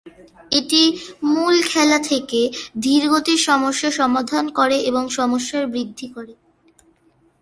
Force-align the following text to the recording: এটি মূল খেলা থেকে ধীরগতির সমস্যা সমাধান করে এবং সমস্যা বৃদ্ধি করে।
এটি 0.51 0.81
মূল 1.25 1.55
খেলা 1.63 1.99
থেকে 2.01 2.41
ধীরগতির 2.79 3.39
সমস্যা 3.49 3.89
সমাধান 3.91 4.45
করে 4.49 4.77
এবং 4.81 5.03
সমস্যা 5.09 5.57
বৃদ্ধি 5.65 6.07
করে। 6.15 6.33